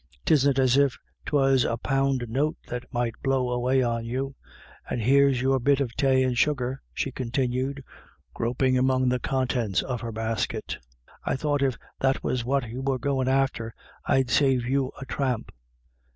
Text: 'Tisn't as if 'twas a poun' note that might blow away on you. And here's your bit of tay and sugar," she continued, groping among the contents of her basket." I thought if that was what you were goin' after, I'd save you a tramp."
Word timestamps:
'Tisn't 0.25 0.57
as 0.57 0.77
if 0.77 0.97
'twas 1.27 1.63
a 1.63 1.77
poun' 1.77 2.19
note 2.27 2.57
that 2.67 2.91
might 2.91 3.13
blow 3.21 3.51
away 3.51 3.83
on 3.83 4.03
you. 4.03 4.33
And 4.89 4.99
here's 4.99 5.43
your 5.43 5.59
bit 5.59 5.79
of 5.79 5.93
tay 5.95 6.23
and 6.23 6.35
sugar," 6.35 6.81
she 6.91 7.11
continued, 7.11 7.83
groping 8.33 8.79
among 8.79 9.09
the 9.09 9.19
contents 9.19 9.83
of 9.83 10.01
her 10.01 10.11
basket." 10.11 10.79
I 11.23 11.35
thought 11.35 11.61
if 11.61 11.77
that 11.99 12.23
was 12.23 12.43
what 12.43 12.67
you 12.67 12.81
were 12.81 12.97
goin' 12.97 13.27
after, 13.27 13.75
I'd 14.03 14.31
save 14.31 14.65
you 14.65 14.91
a 14.99 15.05
tramp." 15.05 15.51